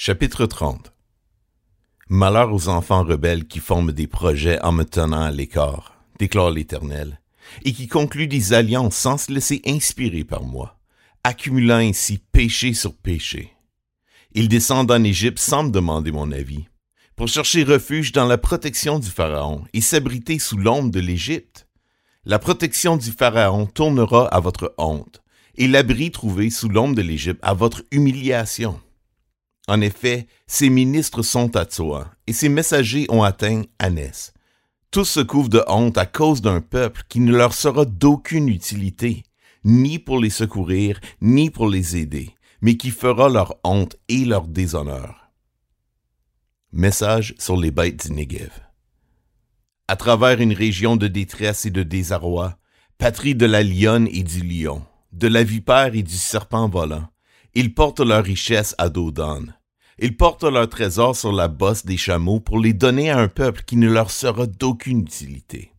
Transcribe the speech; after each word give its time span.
Chapitre 0.00 0.46
30 0.46 0.92
Malheur 2.08 2.54
aux 2.54 2.68
enfants 2.68 3.02
rebelles 3.02 3.48
qui 3.48 3.58
forment 3.58 3.90
des 3.90 4.06
projets 4.06 4.62
en 4.62 4.70
me 4.70 4.84
tenant 4.84 5.22
à 5.22 5.32
l'écart, 5.32 6.00
déclare 6.20 6.52
l'Éternel, 6.52 7.20
et 7.64 7.72
qui 7.72 7.88
concluent 7.88 8.28
des 8.28 8.52
alliances 8.52 8.94
sans 8.94 9.18
se 9.18 9.32
laisser 9.32 9.60
inspirer 9.66 10.22
par 10.22 10.44
moi, 10.44 10.78
accumulant 11.24 11.78
ainsi 11.78 12.18
péché 12.30 12.74
sur 12.74 12.94
péché. 12.94 13.52
Ils 14.34 14.46
descendent 14.46 14.92
en 14.92 15.02
Égypte 15.02 15.40
sans 15.40 15.64
me 15.64 15.70
demander 15.70 16.12
mon 16.12 16.30
avis, 16.30 16.66
pour 17.16 17.26
chercher 17.26 17.64
refuge 17.64 18.12
dans 18.12 18.26
la 18.26 18.38
protection 18.38 19.00
du 19.00 19.10
Pharaon 19.10 19.64
et 19.72 19.80
s'abriter 19.80 20.38
sous 20.38 20.58
l'ombre 20.58 20.92
de 20.92 21.00
l'Égypte. 21.00 21.66
La 22.24 22.38
protection 22.38 22.96
du 22.96 23.10
Pharaon 23.10 23.66
tournera 23.66 24.28
à 24.28 24.38
votre 24.38 24.76
honte, 24.78 25.24
et 25.56 25.66
l'abri 25.66 26.12
trouvé 26.12 26.50
sous 26.50 26.68
l'ombre 26.68 26.94
de 26.94 27.02
l'Égypte 27.02 27.40
à 27.42 27.52
votre 27.52 27.82
humiliation. 27.90 28.80
En 29.68 29.82
effet, 29.82 30.26
ses 30.46 30.70
ministres 30.70 31.22
sont 31.22 31.54
à 31.54 31.66
Tsoa, 31.66 32.10
et 32.26 32.32
ses 32.32 32.48
messagers 32.48 33.06
ont 33.10 33.22
atteint 33.22 33.62
Anès. 33.78 34.32
Tous 34.90 35.04
se 35.04 35.20
couvrent 35.20 35.50
de 35.50 35.62
honte 35.68 35.98
à 35.98 36.06
cause 36.06 36.40
d'un 36.40 36.62
peuple 36.62 37.02
qui 37.10 37.20
ne 37.20 37.36
leur 37.36 37.52
sera 37.52 37.84
d'aucune 37.84 38.48
utilité, 38.48 39.24
ni 39.64 39.98
pour 39.98 40.18
les 40.18 40.30
secourir, 40.30 40.98
ni 41.20 41.50
pour 41.50 41.68
les 41.68 41.98
aider, 41.98 42.30
mais 42.62 42.78
qui 42.78 42.90
fera 42.90 43.28
leur 43.28 43.56
honte 43.62 43.96
et 44.08 44.24
leur 44.24 44.48
déshonneur. 44.48 45.30
Message 46.72 47.34
sur 47.38 47.58
les 47.58 47.70
bêtes 47.70 48.06
du 48.06 48.14
Negev. 48.14 48.50
À 49.86 49.96
travers 49.96 50.40
une 50.40 50.54
région 50.54 50.96
de 50.96 51.08
détresse 51.08 51.66
et 51.66 51.70
de 51.70 51.82
désarroi, 51.82 52.56
patrie 52.96 53.34
de 53.34 53.46
la 53.46 53.62
lionne 53.62 54.08
et 54.10 54.22
du 54.22 54.40
lion, 54.40 54.82
de 55.12 55.28
la 55.28 55.44
vipère 55.44 55.94
et 55.94 56.02
du 56.02 56.16
serpent 56.16 56.70
volant, 56.70 57.08
ils 57.54 57.74
portent 57.74 58.00
leur 58.00 58.24
richesse 58.24 58.74
à 58.78 58.88
dos 58.88 59.10
d'âne. 59.10 59.57
Ils 60.00 60.16
portent 60.16 60.44
leur 60.44 60.68
trésor 60.68 61.16
sur 61.16 61.32
la 61.32 61.48
bosse 61.48 61.84
des 61.84 61.96
chameaux 61.96 62.38
pour 62.38 62.60
les 62.60 62.72
donner 62.72 63.10
à 63.10 63.18
un 63.18 63.26
peuple 63.26 63.62
qui 63.66 63.76
ne 63.76 63.90
leur 63.90 64.12
sera 64.12 64.46
d'aucune 64.46 65.00
utilité. 65.00 65.72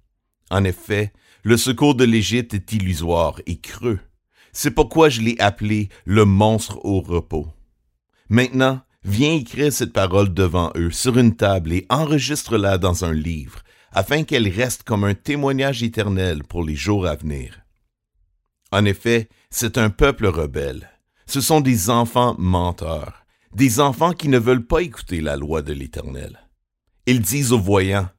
En 0.52 0.66
effet, 0.66 1.14
le 1.44 1.56
secours 1.56 1.96
de 1.96 2.04
l'Égypte 2.04 2.54
est 2.54 2.74
illusoire 2.74 3.40
et 3.46 3.60
creux. 3.60 4.00
C'est 4.52 4.72
pourquoi 4.72 5.08
je 5.08 5.22
l'ai 5.22 5.40
appelé 5.40 5.88
le 6.04 6.26
monstre 6.26 6.84
au 6.84 7.00
repos. 7.00 7.48
Maintenant, 8.28 8.82
viens 9.06 9.36
écrire 9.36 9.72
cette 9.72 9.94
parole 9.94 10.34
devant 10.34 10.72
eux 10.76 10.92
sur 10.92 11.18
une 11.18 11.38
table 11.38 11.72
et 11.72 11.86
enregistre-la 11.90 12.78
dans 12.78 13.06
un 13.06 13.14
livre, 13.14 13.64
afin 13.94 14.24
qu'elle 14.24 14.50
reste 14.50 14.84
comme 14.84 15.06
un 15.06 15.14
témoignage 15.14 15.82
éternel 15.82 16.44
pour 16.44 16.64
les 16.64 16.76
jours 16.76 17.08
à 17.08 17.16
venir. 17.16 17.62
En 18.72 18.84
effet, 18.84 19.30
c'est 19.50 19.78
un 19.78 19.90
peuple 19.90 20.28
rebelle. 20.28 20.90
Ce 21.26 21.40
sont 21.40 21.62
des 21.62 21.90
enfants 21.90 22.36
menteurs 22.38 23.26
des 23.54 23.80
enfants 23.80 24.14
qui 24.14 24.28
ne 24.28 24.38
veulent 24.38 24.66
pas 24.66 24.82
écouter 24.82 25.22
la 25.22 25.36
loi 25.36 25.62
de 25.62 25.74
l'Éternel. 25.74 26.40
Ils 27.06 27.22
disent 27.22 27.52
aux 27.52 27.60
voyants, 27.60 28.10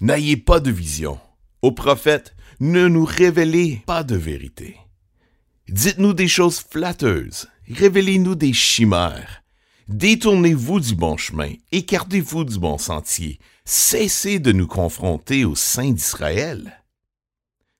N'ayez 0.00 0.36
pas 0.36 0.60
de 0.60 0.70
vision. 0.70 1.18
Aux 1.60 1.72
prophètes, 1.72 2.36
ne 2.60 2.86
nous 2.86 3.04
révélez 3.04 3.82
pas 3.84 4.04
de 4.04 4.16
vérité. 4.16 4.76
Dites-nous 5.68 6.14
des 6.14 6.28
choses 6.28 6.60
flatteuses, 6.60 7.48
révélez-nous 7.68 8.36
des 8.36 8.52
chimères. 8.52 9.42
Détournez-vous 9.88 10.80
du 10.80 10.94
bon 10.94 11.16
chemin, 11.16 11.52
écartez-vous 11.72 12.44
du 12.44 12.58
bon 12.58 12.78
sentier, 12.78 13.38
cessez 13.64 14.38
de 14.38 14.52
nous 14.52 14.66
confronter 14.66 15.44
au 15.44 15.54
Saint 15.54 15.90
d'Israël. 15.90 16.84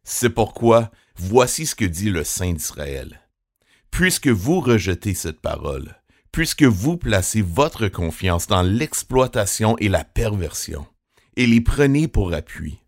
C'est 0.03 0.31
pourquoi 0.31 0.91
voici 1.17 1.67
ce 1.67 1.75
que 1.75 1.84
dit 1.84 2.11
le 2.11 2.25
Saint 2.25 2.53
d'Israël. 2.53 3.20
Puisque 3.91 4.29
vous 4.29 4.61
rejetez 4.61 5.14
cette 5.14 5.41
parole, 5.41 5.97
puisque 6.39 6.62
vous 6.62 6.97
placez 6.97 7.42
votre 7.42 7.89
confiance 7.89 8.47
dans 8.47 8.62
l'exploitation 8.62 9.77
et 9.78 9.89
la 9.89 10.05
perversion, 10.05 10.86
et 11.34 11.48
les 11.48 11.61
prenez 11.61 12.07
pour 12.07 12.33
appui. 12.33 12.79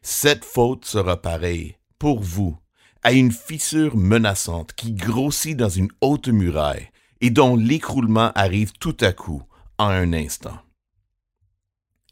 Cette 0.00 0.44
faute 0.44 0.84
sera 0.84 1.20
pareille, 1.20 1.74
pour 1.98 2.22
vous, 2.22 2.56
à 3.02 3.10
une 3.10 3.32
fissure 3.32 3.96
menaçante 3.96 4.74
qui 4.74 4.92
grossit 4.92 5.56
dans 5.56 5.68
une 5.68 5.90
haute 6.02 6.28
muraille 6.28 6.88
et 7.20 7.30
dont 7.30 7.56
l'écroulement 7.56 8.30
arrive 8.36 8.70
tout 8.78 8.96
à 9.00 9.12
coup, 9.12 9.42
en 9.76 9.88
un 9.88 10.12
instant. 10.12 10.60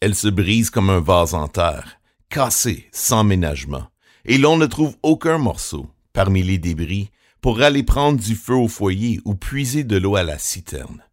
Elle 0.01 0.17
se 0.17 0.27
brise 0.27 0.69
comme 0.69 0.91
un 0.91 0.99
vase 0.99 1.35
en 1.35 1.47
terre, 1.47 2.01
cassé 2.29 2.89
sans 2.91 3.23
ménagement, 3.23 3.87
et 4.25 4.37
l'on 4.37 4.57
ne 4.57 4.67
trouve 4.67 4.97
aucun 5.05 5.39
morceau, 5.39 5.87
parmi 6.13 6.43
les 6.43 6.59
débris, 6.59 7.13
pour 7.43 7.61
aller 7.61 7.83
prendre 7.83 8.19
du 8.21 8.37
feu 8.37 8.55
au 8.55 8.69
foyer 8.69 9.21
ou 9.25 9.35
puiser 9.35 9.83
de 9.83 9.97
l'eau 9.97 10.15
à 10.15 10.23
la 10.23 10.39
citerne. 10.39 11.05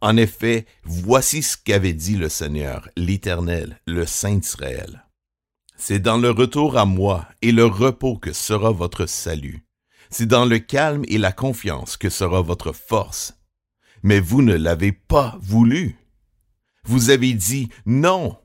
En 0.00 0.16
effet, 0.16 0.66
voici 0.82 1.42
ce 1.42 1.56
qu'avait 1.56 1.94
dit 1.94 2.16
le 2.16 2.28
Seigneur, 2.28 2.88
l'Éternel, 2.96 3.80
le 3.86 4.04
Saint 4.04 4.34
d'Israël. 4.34 5.06
C'est 5.76 6.00
dans 6.00 6.18
le 6.18 6.30
retour 6.30 6.76
à 6.76 6.84
moi 6.84 7.28
et 7.40 7.52
le 7.52 7.64
repos 7.64 8.18
que 8.18 8.32
sera 8.32 8.72
votre 8.72 9.06
salut. 9.06 9.64
C'est 10.10 10.26
dans 10.26 10.44
le 10.44 10.58
calme 10.58 11.04
et 11.06 11.18
la 11.18 11.32
confiance 11.32 11.96
que 11.96 12.10
sera 12.10 12.42
votre 12.42 12.72
force. 12.72 13.34
Mais 14.02 14.20
vous 14.20 14.42
ne 14.42 14.54
l'avez 14.54 14.92
pas 14.92 15.38
voulu. 15.40 15.96
Vous 16.84 17.10
avez 17.10 17.32
dit, 17.32 17.68
non, 17.86 18.36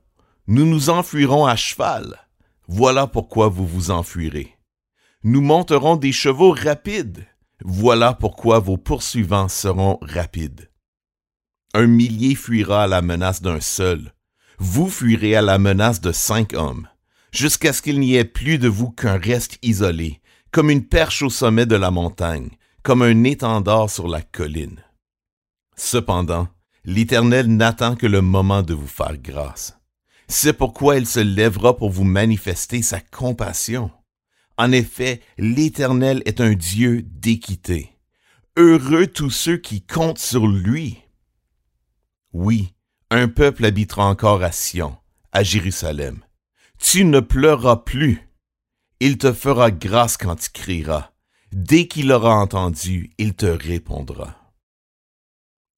nous 0.47 0.65
nous 0.65 0.89
enfuirons 0.89 1.45
à 1.47 1.55
cheval. 1.55 2.19
Voilà 2.67 3.07
pourquoi 3.07 3.49
vous 3.49 3.67
vous 3.67 3.89
enfuirez 3.89 4.58
nous 5.23 5.41
monterons 5.41 5.97
des 5.97 6.13
chevaux 6.13 6.51
rapides. 6.51 7.25
Voilà 7.63 8.13
pourquoi 8.13 8.59
vos 8.59 8.77
poursuivants 8.77 9.49
seront 9.49 9.97
rapides. 10.01 10.71
Un 11.73 11.87
millier 11.87 12.35
fuira 12.35 12.83
à 12.83 12.87
la 12.87 13.01
menace 13.01 13.41
d'un 13.41 13.59
seul. 13.59 14.13
Vous 14.59 14.89
fuirez 14.89 15.35
à 15.35 15.41
la 15.41 15.57
menace 15.57 15.99
de 15.99 16.11
cinq 16.11 16.53
hommes, 16.53 16.87
jusqu'à 17.31 17.73
ce 17.73 17.81
qu'il 17.81 17.99
n'y 17.99 18.15
ait 18.15 18.25
plus 18.25 18.57
de 18.59 18.69
vous 18.69 18.91
qu'un 18.91 19.17
reste 19.17 19.57
isolé, 19.61 20.21
comme 20.51 20.69
une 20.69 20.85
perche 20.85 21.21
au 21.21 21.29
sommet 21.29 21.65
de 21.65 21.75
la 21.75 21.91
montagne, 21.91 22.49
comme 22.81 23.01
un 23.01 23.23
étendard 23.25 23.89
sur 23.89 24.07
la 24.07 24.21
colline. 24.21 24.83
Cependant, 25.75 26.47
l'Éternel 26.85 27.47
n'attend 27.47 27.95
que 27.95 28.07
le 28.07 28.21
moment 28.21 28.63
de 28.63 28.73
vous 28.73 28.87
faire 28.87 29.17
grâce. 29.17 29.77
C'est 30.27 30.53
pourquoi 30.53 30.97
il 30.97 31.05
se 31.05 31.19
lèvera 31.19 31.75
pour 31.75 31.89
vous 31.89 32.03
manifester 32.03 32.81
sa 32.81 32.99
compassion. 33.01 33.91
En 34.59 34.73
effet, 34.73 35.21
l'Éternel 35.37 36.21
est 36.25 36.41
un 36.41 36.51
Dieu 36.51 37.01
d'équité. 37.01 37.97
Heureux 38.57 39.07
tous 39.07 39.29
ceux 39.29 39.55
qui 39.55 39.81
comptent 39.81 40.19
sur 40.19 40.47
lui. 40.47 40.97
Oui, 42.33 42.73
un 43.09 43.29
peuple 43.29 43.63
habitera 43.63 44.05
encore 44.05 44.43
à 44.43 44.51
Sion, 44.51 44.97
à 45.31 45.43
Jérusalem. 45.43 46.19
Tu 46.77 47.05
ne 47.05 47.21
pleuras 47.21 47.77
plus. 47.77 48.29
Il 48.99 49.17
te 49.17 49.31
fera 49.31 49.71
grâce 49.71 50.17
quand 50.17 50.35
tu 50.35 50.49
crieras. 50.49 51.11
Dès 51.53 51.87
qu'il 51.87 52.11
aura 52.11 52.35
entendu, 52.35 53.11
il 53.17 53.35
te 53.35 53.45
répondra. 53.45 54.53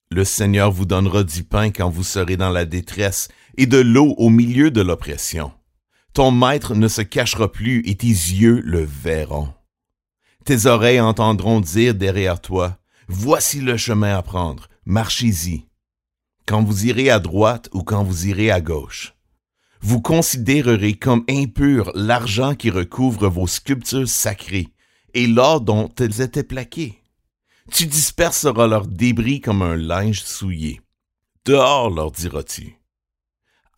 Le 0.09 0.25
Seigneur 0.25 0.71
vous 0.71 0.87
donnera 0.87 1.23
du 1.23 1.43
pain 1.43 1.69
quand 1.69 1.91
vous 1.91 2.03
serez 2.03 2.35
dans 2.35 2.49
la 2.49 2.65
détresse 2.65 3.27
et 3.57 3.67
de 3.67 3.77
l'eau 3.77 4.15
au 4.17 4.31
milieu 4.31 4.71
de 4.71 4.81
l'oppression. 4.81 5.53
Ton 6.13 6.31
maître 6.31 6.75
ne 6.75 6.89
se 6.89 7.01
cachera 7.01 7.49
plus 7.49 7.81
et 7.87 7.95
tes 7.95 8.07
yeux 8.07 8.61
le 8.65 8.83
verront. 8.83 9.53
Tes 10.43 10.65
oreilles 10.65 10.99
entendront 10.99 11.61
dire 11.61 11.95
derrière 11.95 12.41
toi, 12.41 12.77
Voici 13.07 13.61
le 13.61 13.77
chemin 13.77 14.17
à 14.17 14.21
prendre, 14.21 14.67
marchez-y. 14.85 15.65
Quand 16.45 16.63
vous 16.63 16.85
irez 16.85 17.09
à 17.09 17.19
droite 17.19 17.69
ou 17.73 17.83
quand 17.83 18.03
vous 18.03 18.27
irez 18.27 18.51
à 18.51 18.61
gauche. 18.61 19.13
Vous 19.81 20.01
considérerez 20.01 20.93
comme 20.93 21.23
impur 21.29 21.91
l'argent 21.95 22.55
qui 22.55 22.69
recouvre 22.69 23.29
vos 23.29 23.47
sculptures 23.47 24.07
sacrées 24.07 24.67
et 25.13 25.27
l'or 25.27 25.61
dont 25.61 25.89
elles 25.99 26.21
étaient 26.21 26.43
plaquées. 26.43 27.01
Tu 27.71 27.85
disperseras 27.85 28.67
leurs 28.67 28.87
débris 28.87 29.39
comme 29.39 29.61
un 29.61 29.75
linge 29.75 30.23
souillé. 30.23 30.81
Dehors, 31.45 31.89
leur 31.89 32.11
diras-tu 32.11 32.80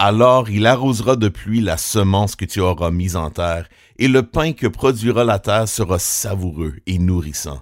alors 0.03 0.49
il 0.49 0.65
arrosera 0.65 1.15
de 1.15 1.29
pluie 1.29 1.61
la 1.61 1.77
semence 1.77 2.35
que 2.35 2.43
tu 2.43 2.59
auras 2.59 2.91
mise 2.91 3.15
en 3.15 3.29
terre, 3.29 3.69
et 3.97 4.09
le 4.09 4.23
pain 4.23 4.51
que 4.51 4.67
produira 4.67 5.23
la 5.23 5.39
terre 5.39 5.69
sera 5.69 5.97
savoureux 5.97 6.75
et 6.85 6.99
nourrissant. 6.99 7.61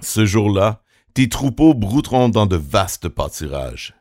Ce 0.00 0.26
jour-là, 0.26 0.82
tes 1.14 1.30
troupeaux 1.30 1.72
brouteront 1.72 2.28
dans 2.28 2.44
de 2.44 2.56
vastes 2.56 3.08
pâturages. 3.08 3.94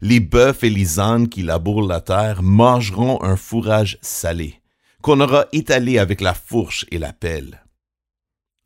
Les 0.00 0.20
bœufs 0.20 0.62
et 0.62 0.70
les 0.70 1.00
ânes 1.00 1.28
qui 1.28 1.42
labourent 1.42 1.82
la 1.82 2.00
terre 2.00 2.44
mangeront 2.44 3.20
un 3.24 3.34
fourrage 3.34 3.98
salé, 4.00 4.60
qu'on 5.02 5.20
aura 5.20 5.46
étalé 5.50 5.98
avec 5.98 6.20
la 6.20 6.34
fourche 6.34 6.86
et 6.92 6.98
la 6.98 7.12
pelle. 7.12 7.64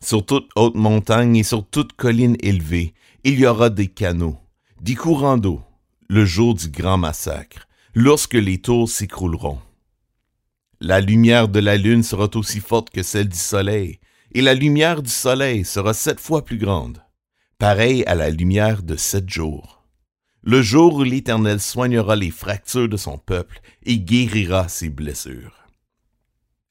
Sur 0.05 0.27
toute 0.27 0.51
haute 0.55 0.75
montagne 0.75 1.37
et 1.37 1.45
sur 1.45 1.67
toute 1.67 1.95
colline 1.95 2.37
élevée, 2.41 2.93
il 3.25 3.39
y 3.39 3.47
aura 3.47 3.71
des 3.71 3.89
canaux, 3.89 4.37
des 4.83 4.97
courants 4.97 5.39
d'eau, 5.39 5.63
le 6.11 6.27
jour 6.27 6.55
du 6.55 6.69
grand 6.69 6.99
massacre, 6.99 7.67
lorsque 7.95 8.35
les 8.35 8.59
tours 8.59 8.89
s'écrouleront. 8.89 9.61
La 10.81 11.01
lumière 11.01 11.49
de 11.49 11.61
la 11.61 11.77
lune 11.77 12.03
sera 12.03 12.29
aussi 12.35 12.61
forte 12.61 12.91
que 12.91 13.03
celle 13.03 13.29
du 13.29 13.39
soleil, 13.39 14.01
et 14.35 14.41
la 14.43 14.55
lumière 14.55 15.03
du 15.03 15.11
soleil 15.11 15.65
sera 15.65 15.95
sept 15.95 16.19
fois 16.19 16.45
plus 16.45 16.59
grande, 16.59 17.03
pareille 17.59 18.05
à 18.07 18.15
la 18.15 18.31
lumière 18.31 18.83
de 18.83 18.97
sept 18.97 19.29
jours. 19.29 19.83
le 20.43 20.61
jour 20.61 20.95
où 20.95 21.03
l'Éternel 21.05 21.61
soignera 21.61 22.17
les 22.17 22.31
fractures 22.31 22.89
de 22.89 22.97
son 22.97 23.17
peuple 23.17 23.61
et 23.85 23.99
guérira 23.99 24.69
ses 24.69 24.91
blessures. 24.91 25.57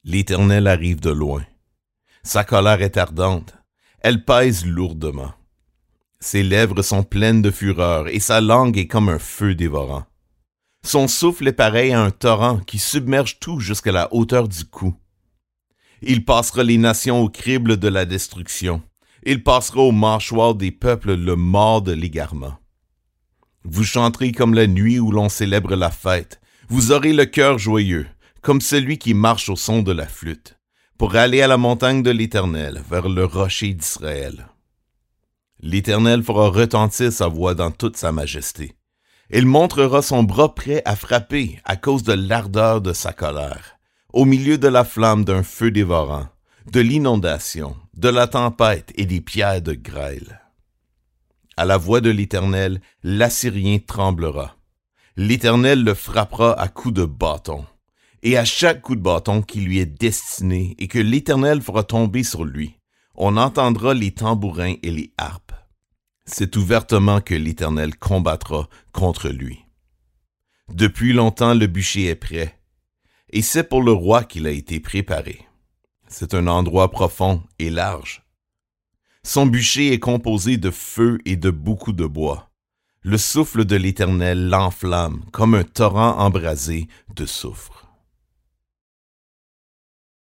L'Éternel 0.04 0.68
arrive 0.68 1.00
de 1.00 1.12
loin. 1.12 1.46
Sa 2.24 2.44
colère 2.44 2.82
est 2.82 2.98
ardente, 2.98 3.54
elle 4.02 4.26
pèse 4.26 4.66
lourdement. 4.66 5.34
Ses 6.20 6.44
lèvres 6.44 6.82
sont 6.82 7.04
pleines 7.04 7.42
de 7.42 7.50
fureur 7.50 8.08
et 8.08 8.20
sa 8.20 8.42
langue 8.42 8.78
est 8.78 8.88
comme 8.88 9.10
un 9.10 9.20
feu 9.20 9.56
dévorant. 9.56 10.06
Son 10.84 11.08
souffle 11.08 11.48
est 11.48 11.54
pareil 11.54 11.94
à 11.94 12.02
un 12.02 12.12
torrent 12.12 12.60
qui 12.60 12.80
submerge 12.80 13.40
tout 13.40 13.60
jusqu'à 13.60 13.92
la 13.92 14.14
hauteur 14.14 14.48
du 14.48 14.66
cou. 14.66 14.96
Il 16.02 16.26
passera 16.26 16.64
les 16.64 16.78
nations 16.78 17.22
au 17.22 17.30
crible 17.30 17.78
de 17.78 17.88
la 17.88 18.06
destruction. 18.06 18.82
Il 19.24 19.44
passera 19.44 19.82
au 19.82 19.92
mâchoire 19.92 20.56
des 20.56 20.72
peuples 20.72 21.14
le 21.14 21.36
mort 21.36 21.84
de 21.84 21.92
l'égarement. 21.92 22.58
Vous 23.64 23.84
chanterez 23.84 24.32
comme 24.32 24.56
la 24.56 24.66
nuit 24.66 25.00
où 25.00 25.12
l'on 25.12 25.30
célèbre 25.30 25.76
la 25.76 25.92
fête. 25.92 26.42
Vous 26.70 26.92
aurez 26.92 27.14
le 27.14 27.26
cœur 27.26 27.60
joyeux, 27.60 28.08
comme 28.42 28.62
celui 28.62 28.98
qui 28.98 29.14
marche 29.14 29.50
au 29.50 29.56
son 29.56 29.84
de 29.84 29.92
la 29.92 30.08
flûte, 30.08 30.58
pour 30.98 31.16
aller 31.16 31.44
à 31.44 31.48
la 31.48 31.58
montagne 31.58 32.02
de 32.02 32.10
l'Éternel, 32.10 32.82
vers 32.90 33.08
le 33.08 33.26
rocher 33.26 33.74
d'Israël. 33.74 34.48
L'Éternel 35.60 36.24
fera 36.24 36.50
retentir 36.50 37.14
sa 37.14 37.28
voix 37.28 37.54
dans 37.54 37.70
toute 37.70 37.98
sa 37.98 38.12
majesté. 38.12 38.74
Il 39.34 39.46
montrera 39.46 40.02
son 40.02 40.24
bras 40.24 40.54
prêt 40.54 40.82
à 40.84 40.98
frapper 40.98 41.58
à 41.64 41.78
cause 41.78 42.04
de 42.04 42.12
l'ardeur 42.12 42.82
de 42.82 42.92
sa 42.92 43.14
colère, 43.14 43.78
au 44.12 44.26
milieu 44.26 44.58
de 44.58 44.68
la 44.68 44.84
flamme 44.84 45.24
d'un 45.24 45.42
feu 45.42 45.72
dévorant, 45.72 46.28
de 46.70 46.82
l'inondation, 46.82 47.78
de 47.94 48.10
la 48.10 48.28
tempête 48.28 48.92
et 48.96 49.06
des 49.06 49.22
pierres 49.22 49.62
de 49.62 49.72
grêle. 49.72 50.42
À 51.56 51.64
la 51.64 51.78
voix 51.78 52.02
de 52.02 52.10
l'Éternel, 52.10 52.82
l'Assyrien 53.04 53.80
tremblera. 53.80 54.58
L'Éternel 55.16 55.86
le 55.86 55.94
frappera 55.94 56.60
à 56.60 56.68
coups 56.68 56.96
de 56.96 57.06
bâton, 57.06 57.66
et 58.24 58.38
à 58.38 58.44
chaque 58.44 58.82
coup 58.82 58.98
de 58.98 59.02
bâton 59.02 59.42
qui 59.42 59.62
lui 59.62 59.80
est 59.80 59.86
destiné 59.86 60.76
et 60.78 60.90
que 60.90 61.00
l'Éternel 61.00 61.62
fera 61.62 61.84
tomber 61.84 62.24
sur 62.24 62.44
lui, 62.44 62.76
on 63.16 63.38
entendra 63.38 63.94
les 63.94 64.12
tambourins 64.12 64.76
et 64.84 64.92
les 64.92 65.14
harpes. 65.18 65.54
C'est 66.26 66.56
ouvertement 66.56 67.22
que 67.22 67.36
l'Éternel 67.36 67.98
combattra 67.98 68.70
contre 68.92 69.30
lui. 69.30 69.66
Depuis 70.70 71.14
longtemps 71.14 71.54
le 71.54 71.68
bûcher 71.68 72.06
est 72.06 72.16
prêt, 72.16 72.58
et 73.32 73.42
c'est 73.42 73.64
pour 73.64 73.82
le 73.82 73.92
roi 73.92 74.24
qu'il 74.24 74.48
a 74.48 74.52
été 74.52 74.80
préparé. 74.80 75.48
C'est 76.08 76.34
un 76.34 76.48
endroit 76.48 76.92
profond 76.92 77.44
et 77.60 77.70
large. 77.70 78.24
Son 79.24 79.46
bûcher 79.46 79.94
est 79.94 80.00
composé 80.00 80.58
de 80.58 80.72
feu 80.72 81.20
et 81.26 81.36
de 81.36 81.50
beaucoup 81.50 81.94
de 81.94 82.06
bois. 82.06 82.52
Le 83.02 83.18
souffle 83.18 83.66
de 83.66 83.76
l'Éternel 83.76 84.50
l'enflamme 84.50 85.24
comme 85.32 85.56
un 85.56 85.64
torrent 85.64 86.18
embrasé 86.20 86.88
de 87.16 87.26
soufre. 87.26 87.81